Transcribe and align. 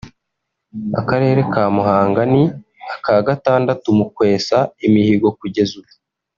Akarere 0.99 1.41
ka 1.53 1.63
Muhanga 1.75 2.21
ni 2.33 2.43
aka 2.93 3.15
gatandatu 3.27 3.87
mu 3.97 4.05
kwesa 4.15 4.57
imihigo 4.85 5.27
kugeza 5.39 5.73
ubu 5.81 5.91